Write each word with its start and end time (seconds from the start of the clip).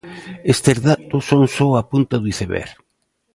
Estes 0.53 0.77
datos 0.89 1.23
son 1.29 1.41
só 1.57 1.67
a 1.75 1.83
punta 1.91 2.15
do 2.19 2.27
iceberg. 2.33 2.71